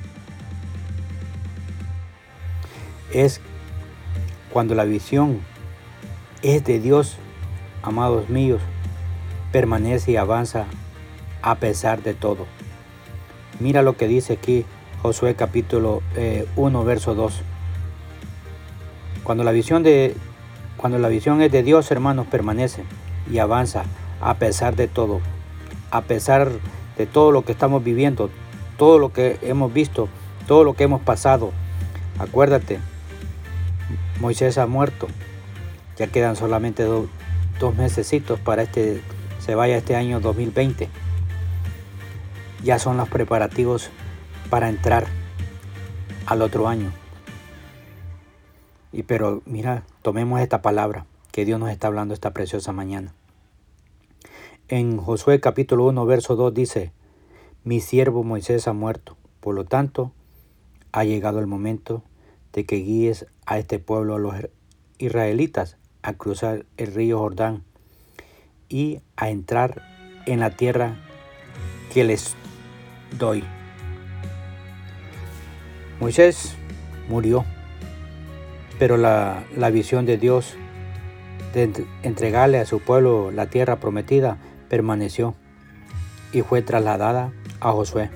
es 3.13 3.39
cuando 4.51 4.73
la 4.73 4.85
visión 4.85 5.41
es 6.41 6.63
de 6.63 6.79
Dios, 6.79 7.17
amados 7.83 8.29
míos, 8.29 8.61
permanece 9.51 10.13
y 10.13 10.15
avanza 10.15 10.65
a 11.43 11.55
pesar 11.55 12.01
de 12.01 12.15
todo. 12.15 12.47
Mira 13.59 13.83
lo 13.83 13.95
que 13.95 14.07
dice 14.07 14.33
aquí 14.33 14.65
Josué 15.03 15.35
capítulo 15.35 16.01
1, 16.55 16.81
eh, 16.81 16.85
verso 16.85 17.13
2. 17.13 17.41
Cuando 19.23 19.43
la 19.43 19.51
visión 19.51 19.83
de 19.83 20.15
cuando 20.77 20.97
la 20.97 21.09
visión 21.09 21.43
es 21.43 21.51
de 21.51 21.61
Dios, 21.61 21.91
hermanos, 21.91 22.25
permanece 22.25 22.83
y 23.29 23.37
avanza 23.37 23.83
a 24.21 24.35
pesar 24.35 24.75
de 24.75 24.87
todo. 24.87 25.21
A 25.91 26.01
pesar 26.01 26.51
de 26.97 27.05
todo 27.05 27.31
lo 27.31 27.43
que 27.43 27.51
estamos 27.51 27.83
viviendo, 27.83 28.29
todo 28.77 28.99
lo 28.99 29.11
que 29.11 29.39
hemos 29.41 29.73
visto, 29.73 30.09
todo 30.47 30.63
lo 30.63 30.73
que 30.73 30.83
hemos 30.83 31.01
pasado. 31.01 31.51
Acuérdate, 32.19 32.79
Moisés 34.19 34.57
ha 34.57 34.67
muerto. 34.67 35.07
Ya 35.97 36.07
quedan 36.07 36.35
solamente 36.35 36.83
dos 36.83 37.75
mesecitos 37.75 38.39
para 38.39 38.63
este 38.63 39.01
se 39.39 39.55
vaya 39.55 39.77
este 39.77 39.95
año 39.95 40.19
2020. 40.19 40.89
Ya 42.63 42.77
son 42.77 42.97
los 42.97 43.09
preparativos 43.09 43.89
para 44.49 44.69
entrar 44.69 45.07
al 46.25 46.41
otro 46.41 46.67
año. 46.67 46.91
Y 48.91 49.03
pero 49.03 49.41
mira, 49.45 49.83
tomemos 50.01 50.41
esta 50.41 50.61
palabra 50.61 51.05
que 51.31 51.45
Dios 51.45 51.59
nos 51.59 51.69
está 51.69 51.87
hablando 51.87 52.13
esta 52.13 52.31
preciosa 52.31 52.71
mañana. 52.73 53.13
En 54.71 54.97
Josué 54.97 55.39
capítulo 55.39 55.87
1, 55.87 56.05
verso 56.05 56.35
2 56.35 56.53
dice, 56.53 56.91
mi 57.63 57.79
siervo 57.79 58.23
Moisés 58.23 58.67
ha 58.67 58.73
muerto, 58.73 59.17
por 59.39 59.55
lo 59.55 59.65
tanto, 59.65 60.11
ha 60.91 61.03
llegado 61.03 61.39
el 61.39 61.47
momento 61.47 62.03
de 62.53 62.67
que 62.67 62.75
guíes 62.75 63.25
a 63.47 63.57
este 63.57 63.79
pueblo, 63.79 64.13
a 64.13 64.19
los 64.19 64.35
israelitas, 64.99 65.77
a 66.03 66.13
cruzar 66.13 66.67
el 66.77 66.93
río 66.93 67.17
Jordán 67.17 67.63
y 68.69 68.99
a 69.15 69.31
entrar 69.31 69.81
en 70.27 70.39
la 70.39 70.51
tierra 70.51 70.99
que 71.91 72.03
les 72.03 72.35
doy. 73.17 73.43
Moisés 75.99 76.53
murió 77.09 77.43
pero 78.77 78.97
la, 78.97 79.45
visión 79.73 80.05
de 80.05 80.19
Dios 80.19 80.55
de 81.55 81.87
entregarle 82.03 82.59
a 82.59 82.65
su 82.65 82.79
pueblo 82.79 83.31
la 83.31 83.47
tierra 83.47 83.79
prometida 83.79 84.37
permaneció 84.69 85.35
y 86.31 86.41
fue 86.41 86.61
trasladada 86.61 87.31
a 87.59 87.71
Josué. 87.71 88.09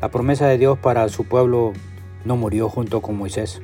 La 0.00 0.10
promesa 0.10 0.46
de 0.46 0.58
Dios 0.58 0.78
para 0.78 1.08
su 1.08 1.24
pueblo 1.24 1.72
no 2.24 2.36
murió 2.36 2.68
junto 2.68 3.02
con 3.02 3.16
Moisés, 3.16 3.60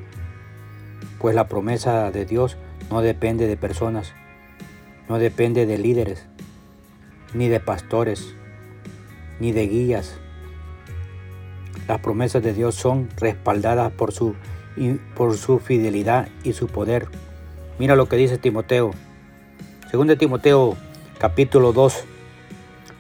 pues 1.19 1.35
la 1.35 1.49
promesa 1.49 2.11
de 2.11 2.25
Dios 2.25 2.57
no 2.91 3.01
depende 3.01 3.47
de 3.47 3.57
personas, 3.57 4.13
no 5.09 5.19
depende 5.19 5.67
de 5.67 5.79
líderes, 5.79 6.27
ni 7.35 7.49
de 7.49 7.61
pastores, 7.61 8.35
ni 9.41 9.53
de 9.53 9.67
guías. 9.67 10.19
Las 11.87 12.01
promesas 12.01 12.43
de 12.43 12.53
Dios 12.53 12.75
son 12.75 13.09
respaldadas 13.17 13.93
por 13.93 14.13
su 14.13 14.35
por 15.17 15.37
su 15.37 15.59
fidelidad 15.59 16.29
y 16.45 16.53
su 16.53 16.69
poder. 16.69 17.09
Mira 17.79 17.97
lo 17.97 18.07
que 18.07 18.17
dice 18.17 18.39
Timoteo. 18.39 18.93
Segundo 19.91 20.17
Timoteo 20.17 20.77
capítulo 21.19 21.73
2, 21.73 22.05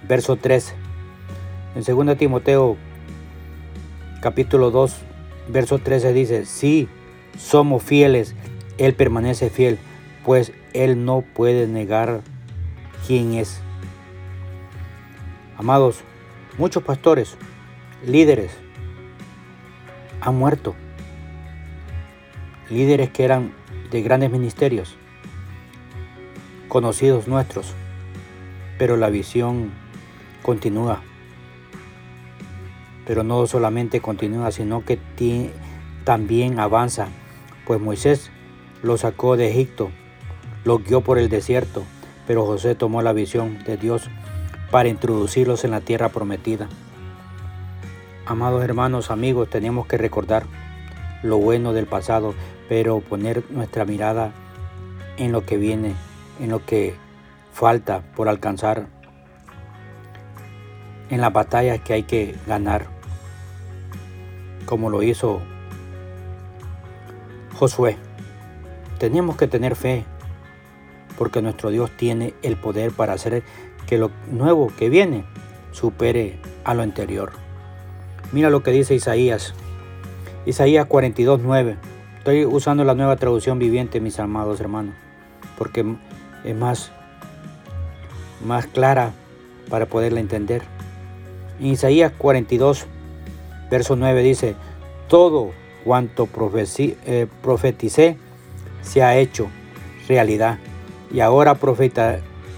verso 0.08 0.36
3. 0.36 0.74
En 1.76 2.06
2 2.06 2.16
Timoteo 2.16 2.76
capítulo 4.20 4.70
2, 4.70 4.96
verso 5.48 5.78
13 5.78 6.12
dice, 6.12 6.44
si 6.44 6.88
somos 7.38 7.82
fieles, 7.82 8.34
Él 8.78 8.94
permanece 8.94 9.50
fiel, 9.50 9.78
pues 10.24 10.52
Él 10.72 11.04
no 11.04 11.22
puede 11.22 11.68
negar 11.68 12.22
quién 13.06 13.34
es. 13.34 13.60
Amados, 15.56 16.00
muchos 16.58 16.82
pastores, 16.82 17.36
líderes, 18.04 18.52
han 20.20 20.36
muerto 20.36 20.74
líderes 22.70 23.10
que 23.10 23.24
eran 23.24 23.52
de 23.90 24.02
grandes 24.02 24.30
ministerios, 24.30 24.96
conocidos 26.68 27.28
nuestros, 27.28 27.74
pero 28.78 28.96
la 28.96 29.10
visión 29.10 29.72
continúa. 30.42 31.02
Pero 33.06 33.22
no 33.24 33.46
solamente 33.46 34.00
continúa, 34.00 34.50
sino 34.52 34.84
que 34.84 34.98
también 36.04 36.58
avanza, 36.60 37.08
pues 37.66 37.80
Moisés 37.80 38.30
lo 38.82 38.96
sacó 38.96 39.36
de 39.36 39.50
Egipto, 39.50 39.90
lo 40.64 40.78
guió 40.78 41.00
por 41.00 41.18
el 41.18 41.28
desierto, 41.28 41.82
pero 42.26 42.46
José 42.46 42.74
tomó 42.74 43.02
la 43.02 43.12
visión 43.12 43.62
de 43.64 43.76
Dios 43.76 44.08
para 44.70 44.88
introducirlos 44.88 45.64
en 45.64 45.72
la 45.72 45.80
tierra 45.80 46.10
prometida. 46.10 46.68
Amados 48.26 48.62
hermanos, 48.62 49.10
amigos, 49.10 49.48
tenemos 49.48 49.86
que 49.86 49.96
recordar 49.96 50.44
lo 51.22 51.38
bueno 51.38 51.72
del 51.72 51.86
pasado, 51.86 52.34
pero 52.68 53.00
poner 53.00 53.42
nuestra 53.50 53.84
mirada 53.84 54.32
en 55.16 55.32
lo 55.32 55.44
que 55.44 55.56
viene, 55.56 55.94
en 56.38 56.50
lo 56.50 56.64
que 56.64 56.94
falta 57.58 58.02
por 58.14 58.28
alcanzar, 58.28 58.86
en 61.10 61.20
las 61.20 61.32
batallas 61.32 61.80
que 61.80 61.92
hay 61.92 62.02
que 62.04 62.36
ganar, 62.46 62.86
como 64.64 64.90
lo 64.90 65.02
hizo 65.02 65.42
Josué. 67.58 67.96
Tenemos 69.00 69.36
que 69.36 69.48
tener 69.48 69.74
fe, 69.74 70.04
porque 71.18 71.42
nuestro 71.42 71.70
Dios 71.70 71.90
tiene 71.96 72.32
el 72.42 72.56
poder 72.56 72.92
para 72.92 73.14
hacer 73.14 73.42
que 73.88 73.98
lo 73.98 74.12
nuevo 74.30 74.68
que 74.78 74.88
viene 74.88 75.24
supere 75.72 76.38
a 76.62 76.74
lo 76.74 76.82
anterior. 76.82 77.32
Mira 78.30 78.50
lo 78.50 78.62
que 78.62 78.70
dice 78.70 78.94
Isaías, 78.94 79.52
Isaías 80.46 80.86
42, 80.86 81.40
9. 81.42 81.76
Estoy 82.18 82.44
usando 82.44 82.84
la 82.84 82.94
nueva 82.94 83.16
traducción 83.16 83.58
viviente, 83.58 84.00
mis 84.00 84.20
amados 84.20 84.60
hermanos, 84.60 84.94
porque 85.56 85.84
es 86.44 86.54
más, 86.54 86.92
más 88.44 88.66
clara 88.66 89.12
para 89.68 89.86
poderla 89.86 90.20
entender. 90.20 90.62
En 91.60 91.66
Isaías 91.66 92.12
42, 92.16 92.86
verso 93.70 93.96
9 93.96 94.22
dice, 94.22 94.54
todo 95.08 95.52
cuanto 95.84 96.28
eh, 96.78 97.26
profeticé 97.42 98.16
se 98.82 99.02
ha 99.02 99.16
hecho 99.16 99.48
realidad. 100.06 100.58
Y 101.12 101.20
ahora 101.20 101.56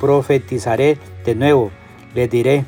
profetizaré 0.00 0.98
de 1.24 1.34
nuevo, 1.34 1.70
les 2.14 2.30
diré 2.30 2.64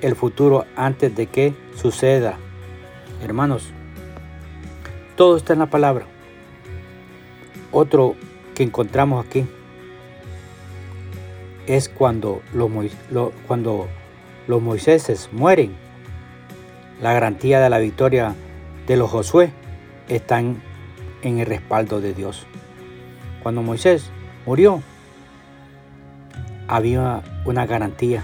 el 0.00 0.14
futuro 0.14 0.64
antes 0.76 1.14
de 1.14 1.26
que 1.26 1.54
suceda. 1.76 2.36
Hermanos, 3.22 3.70
todo 5.16 5.36
está 5.36 5.52
en 5.52 5.60
la 5.60 5.66
palabra. 5.66 6.06
Otro 7.72 8.14
que 8.54 8.62
encontramos 8.62 9.24
aquí 9.24 9.44
es 11.66 11.88
cuando 11.88 12.42
los, 12.52 12.70
cuando 13.46 13.88
los 14.46 14.62
mueren. 15.32 15.74
La 17.00 17.12
garantía 17.12 17.60
de 17.60 17.70
la 17.70 17.78
victoria 17.78 18.34
de 18.86 18.96
los 18.96 19.10
Josué 19.10 19.50
están 20.08 20.62
en 21.22 21.38
el 21.38 21.46
respaldo 21.46 22.00
de 22.00 22.14
Dios. 22.14 22.46
Cuando 23.42 23.62
Moisés 23.62 24.10
murió, 24.46 24.82
había 26.68 27.22
una 27.44 27.66
garantía 27.66 28.22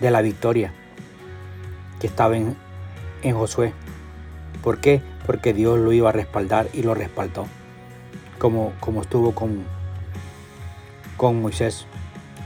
de 0.00 0.10
la 0.10 0.22
victoria 0.22 0.72
que 2.00 2.06
estaba 2.06 2.36
en, 2.36 2.56
Josué. 3.34 3.72
¿Por 4.62 4.78
qué? 4.78 5.02
Porque 5.26 5.52
Dios 5.52 5.78
lo 5.78 5.92
iba 5.92 6.08
a 6.08 6.12
respaldar 6.12 6.68
y 6.72 6.82
lo 6.82 6.94
respaldó, 6.94 7.46
como, 8.38 8.72
como 8.80 9.02
estuvo 9.02 9.34
con, 9.34 9.64
con 11.16 11.42
Moisés. 11.42 11.86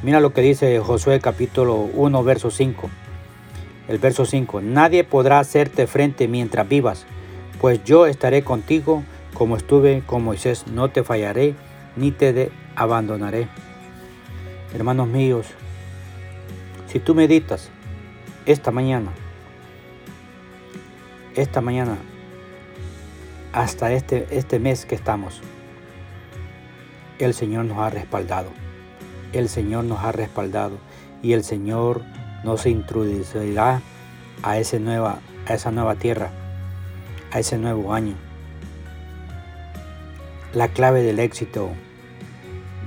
Mira 0.05 0.21
lo 0.21 0.35
que 0.35 0.43
dice 0.43 0.79
Josué 0.81 1.19
capítulo 1.19 1.77
1, 1.77 2.25
verso 2.25 2.51
5. 2.51 2.91
El 3.89 3.97
verso 3.97 4.27
5. 4.27 4.61
Nadie 4.61 5.03
podrá 5.03 5.39
hacerte 5.39 5.87
frente 5.87 6.29
mientras 6.29 6.69
vivas, 6.69 7.07
pues 7.59 7.83
yo 7.85 8.05
estaré 8.05 8.45
contigo 8.45 9.03
como 9.33 9.57
estuve 9.57 10.03
con 10.05 10.23
Moisés. 10.23 10.67
No 10.67 10.91
te 10.91 11.05
fallaré 11.05 11.55
ni 11.97 12.11
te 12.11 12.51
abandonaré. 12.77 13.49
Hermanos 14.75 15.09
míos, 15.09 15.47
si 16.87 17.01
tú 17.01 17.15
meditas 17.15 17.71
esta 18.45 18.71
mañana, 18.71 19.11
esta 21.35 21.63
mañana, 21.63 21.97
hasta 23.55 23.91
este, 23.95 24.27
este 24.31 24.59
mes 24.59 24.85
que 24.85 24.97
estamos, 24.97 25.41
el 27.19 27.33
Señor 27.33 27.65
nos 27.65 27.79
ha 27.79 27.89
respaldado. 27.89 28.64
El 29.35 29.49
Señor 29.49 29.85
nos 29.85 29.99
ha 29.99 30.13
respaldado 30.13 30.79
y 31.23 31.33
el 31.33 31.45
Señor 31.45 32.03
nos 32.45 32.65
introducirá 32.67 33.83
a, 34.43 34.59
ese 34.59 34.81
nueva, 34.81 35.19
a 35.47 35.55
esa 35.55 35.71
nueva 35.71 35.97
tierra, 35.97 36.31
a 37.33 37.41
ese 37.41 37.59
nuevo 37.59 37.93
año. 37.93 38.15
La 40.55 40.69
clave 40.69 41.03
del 41.03 41.19
éxito 41.19 41.69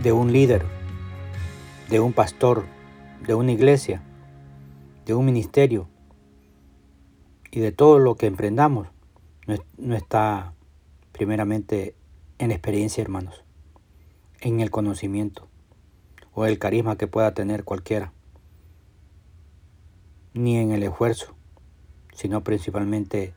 de 0.01 0.13
un 0.13 0.31
líder 0.31 0.77
de 1.89 1.99
un 1.99 2.13
pastor, 2.13 2.65
de 3.25 3.33
una 3.33 3.51
iglesia, 3.51 4.01
de 5.05 5.13
un 5.13 5.25
ministerio 5.25 5.87
y 7.51 7.59
de 7.59 7.71
todo 7.71 7.99
lo 7.99 8.15
que 8.15 8.25
emprendamos, 8.25 8.87
no, 9.77 9.95
está 9.95 10.53
primeramente 11.11 11.95
en 12.39 12.51
experiencia, 12.51 13.01
hermanos, 13.01 13.43
en 14.41 14.59
el 14.59 14.69
conocimiento 14.69 15.47
o 16.39 16.45
el 16.45 16.59
carisma 16.59 16.97
que 16.97 17.07
pueda 17.07 17.33
tener 17.33 17.63
cualquiera, 17.63 18.13
ni 20.35 20.57
en 20.57 20.71
el 20.71 20.83
esfuerzo, 20.83 21.35
sino 22.13 22.43
principalmente 22.43 23.33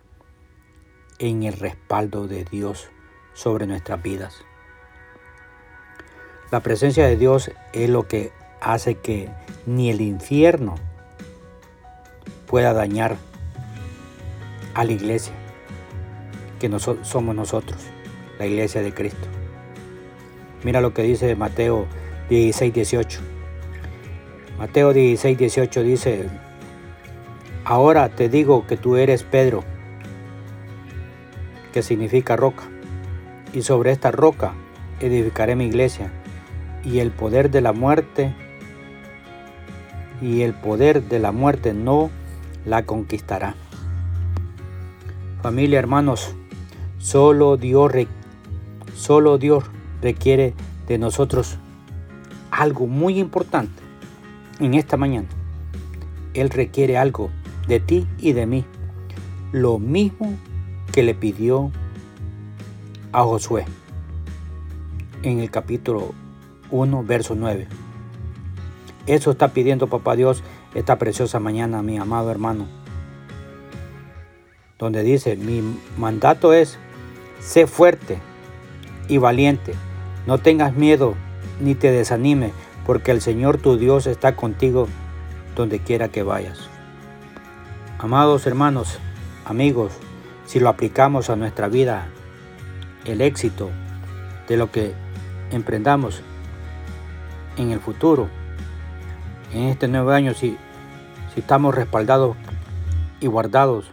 en 1.18 1.44
el 1.44 1.54
respaldo 1.54 2.28
de 2.28 2.44
Dios 2.44 2.90
sobre 3.32 3.66
nuestras 3.66 4.02
vidas. 4.02 4.44
La 6.52 6.60
presencia 6.60 7.06
de 7.06 7.16
Dios 7.16 7.50
es 7.72 7.88
lo 7.88 8.06
que 8.06 8.32
hace 8.60 8.96
que 8.96 9.30
ni 9.64 9.88
el 9.88 10.02
infierno 10.02 10.74
pueda 12.46 12.74
dañar 12.74 13.16
a 14.74 14.84
la 14.84 14.92
iglesia, 14.92 15.32
que 16.58 16.70
somos 16.78 17.34
nosotros, 17.34 17.80
la 18.38 18.44
iglesia 18.44 18.82
de 18.82 18.92
Cristo. 18.92 19.26
Mira 20.64 20.82
lo 20.82 20.92
que 20.92 21.00
dice 21.00 21.34
Mateo 21.34 21.86
16, 22.30 22.72
18. 22.72 23.20
Mateo 24.56 24.92
16, 24.92 25.36
18 25.36 25.82
dice, 25.82 26.28
ahora 27.64 28.08
te 28.08 28.28
digo 28.28 28.68
que 28.68 28.76
tú 28.76 28.94
eres 28.94 29.24
Pedro, 29.24 29.64
que 31.72 31.82
significa 31.82 32.36
roca, 32.36 32.62
y 33.52 33.62
sobre 33.62 33.90
esta 33.90 34.12
roca 34.12 34.52
edificaré 35.00 35.56
mi 35.56 35.66
iglesia, 35.66 36.12
y 36.84 37.00
el 37.00 37.10
poder 37.10 37.50
de 37.50 37.62
la 37.62 37.72
muerte 37.72 38.32
y 40.22 40.42
el 40.42 40.54
poder 40.54 41.02
de 41.02 41.18
la 41.18 41.32
muerte 41.32 41.74
no 41.74 42.10
la 42.64 42.84
conquistará. 42.84 43.56
Familia, 45.42 45.80
hermanos, 45.80 46.36
solo 46.98 47.56
Dios, 47.56 47.90
solo 48.94 49.36
Dios 49.36 49.64
requiere 50.00 50.54
de 50.86 50.98
nosotros 50.98 51.58
algo 52.60 52.86
muy 52.86 53.18
importante 53.18 53.82
en 54.58 54.74
esta 54.74 54.98
mañana. 54.98 55.28
Él 56.34 56.50
requiere 56.50 56.98
algo 56.98 57.30
de 57.66 57.80
ti 57.80 58.06
y 58.18 58.34
de 58.34 58.44
mí. 58.44 58.66
Lo 59.50 59.78
mismo 59.78 60.34
que 60.92 61.02
le 61.02 61.14
pidió 61.14 61.70
a 63.12 63.22
Josué 63.22 63.64
en 65.22 65.40
el 65.40 65.50
capítulo 65.50 66.12
1, 66.70 67.02
verso 67.04 67.34
9. 67.34 67.66
Eso 69.06 69.30
está 69.30 69.48
pidiendo 69.48 69.86
Papá 69.86 70.14
Dios 70.14 70.42
esta 70.74 70.98
preciosa 70.98 71.40
mañana, 71.40 71.80
mi 71.80 71.96
amado 71.96 72.30
hermano. 72.30 72.68
Donde 74.78 75.02
dice, 75.02 75.34
mi 75.34 75.62
mandato 75.96 76.52
es, 76.52 76.78
sé 77.40 77.66
fuerte 77.66 78.18
y 79.08 79.16
valiente, 79.16 79.72
no 80.26 80.36
tengas 80.36 80.76
miedo 80.76 81.14
ni 81.60 81.74
te 81.74 81.90
desanime, 81.90 82.52
porque 82.86 83.10
el 83.10 83.20
Señor 83.20 83.58
tu 83.58 83.76
Dios 83.76 84.06
está 84.06 84.36
contigo 84.36 84.88
donde 85.54 85.78
quiera 85.78 86.08
que 86.08 86.22
vayas. 86.22 86.58
Amados 87.98 88.46
hermanos, 88.46 88.98
amigos, 89.44 89.92
si 90.46 90.58
lo 90.58 90.68
aplicamos 90.68 91.30
a 91.30 91.36
nuestra 91.36 91.68
vida, 91.68 92.08
el 93.04 93.20
éxito 93.20 93.70
de 94.48 94.56
lo 94.56 94.70
que 94.70 94.94
emprendamos 95.50 96.22
en 97.56 97.70
el 97.70 97.80
futuro 97.80 98.28
en 99.52 99.64
este 99.64 99.88
nuevo 99.88 100.10
año 100.10 100.34
si, 100.34 100.56
si 101.34 101.40
estamos 101.40 101.74
respaldados 101.74 102.36
y 103.20 103.26
guardados, 103.26 103.90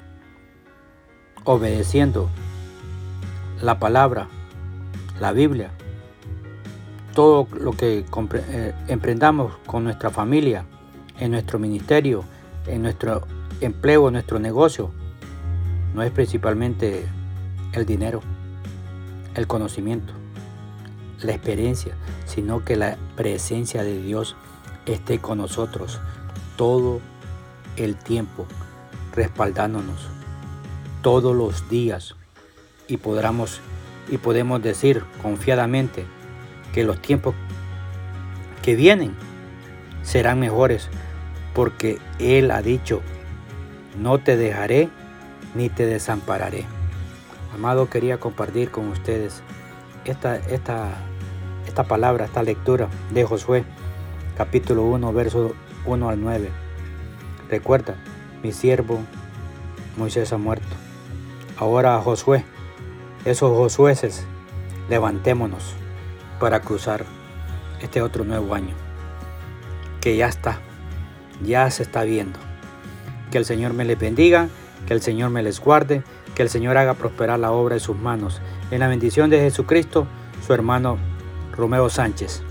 obedeciendo 1.44 2.30
la 3.62 3.80
palabra, 3.80 4.28
la 5.20 5.32
Biblia, 5.32 5.72
todo 7.18 7.48
lo 7.60 7.72
que 7.72 8.06
eh, 8.06 8.74
emprendamos 8.88 9.52
con 9.66 9.84
nuestra 9.84 10.12
familia, 10.12 10.66
en 11.18 11.32
nuestro 11.32 11.58
ministerio, 11.58 12.24
en 12.68 12.84
nuestro 12.84 13.26
empleo, 13.60 14.06
en 14.06 14.14
nuestro 14.14 14.38
negocio, 14.38 14.92
no 15.96 16.04
es 16.04 16.12
principalmente 16.12 17.08
el 17.74 17.88
dinero, 17.88 18.22
el 19.34 19.48
conocimiento, 19.48 20.14
la 21.24 21.32
experiencia, 21.32 21.96
sino 22.28 22.64
que 22.64 22.76
la 22.76 22.98
presencia 23.16 23.82
de 23.82 24.00
Dios 24.00 24.36
esté 24.86 25.18
con 25.18 25.40
nosotros 25.40 26.00
todo 26.56 27.02
el 27.78 27.96
tiempo, 27.96 28.46
respaldándonos 29.16 30.08
todos 31.02 31.36
los 31.36 31.68
días. 31.68 32.14
Y 32.88 32.98
podamos 32.98 33.60
y 34.08 34.20
podemos 34.20 34.62
decir 34.62 35.04
confiadamente 35.24 36.06
que 36.78 36.84
los 36.84 37.02
tiempos 37.02 37.34
que 38.62 38.76
vienen 38.76 39.16
serán 40.04 40.40
mejores 40.40 40.90
porque 41.56 41.98
Él 42.20 42.52
ha 42.52 42.62
dicho, 42.62 43.02
no 44.00 44.20
te 44.20 44.38
dejaré 44.38 44.90
ni 45.56 45.70
te 45.70 45.88
desampararé. 45.88 46.66
Amado, 47.52 47.90
quería 47.90 48.20
compartir 48.20 48.70
con 48.70 48.90
ustedes 48.90 49.42
esta, 50.06 50.36
esta, 50.36 50.90
esta 51.66 51.86
palabra, 51.86 52.26
esta 52.26 52.44
lectura 52.44 52.90
de 53.12 53.24
Josué 53.24 53.64
capítulo 54.38 54.84
1, 54.84 55.14
verso 55.14 55.56
1 55.88 56.10
al 56.10 56.22
9. 56.22 56.52
Recuerda, 57.50 57.96
mi 58.44 58.52
siervo 58.52 59.00
Moisés 59.98 60.32
ha 60.32 60.38
muerto. 60.38 60.76
Ahora 61.58 62.00
Josué, 62.02 62.44
esos 63.26 63.50
josueces, 63.58 64.28
levantémonos 64.90 65.74
para 66.40 66.62
cruzar 66.62 67.06
este 67.82 68.02
otro 68.02 68.24
nuevo 68.24 68.54
año, 68.56 68.76
que 70.02 70.18
ya 70.18 70.28
está, 70.28 70.60
ya 71.44 71.70
se 71.70 71.84
está 71.84 72.04
viendo. 72.04 72.40
Que 73.32 73.38
el 73.38 73.46
Señor 73.46 73.74
me 73.74 73.86
les 73.86 74.00
bendiga, 74.00 74.50
que 74.88 74.94
el 74.94 75.02
Señor 75.02 75.30
me 75.30 75.44
les 75.44 75.60
guarde, 75.60 76.04
que 76.36 76.44
el 76.44 76.50
Señor 76.50 76.78
haga 76.78 76.94
prosperar 76.94 77.40
la 77.40 77.52
obra 77.52 77.76
de 77.76 77.80
sus 77.80 77.98
manos. 77.98 78.42
En 78.72 78.80
la 78.80 78.88
bendición 78.88 79.30
de 79.30 79.40
Jesucristo, 79.40 80.08
su 80.46 80.54
hermano 80.54 80.98
Romeo 81.56 81.90
Sánchez. 81.90 82.47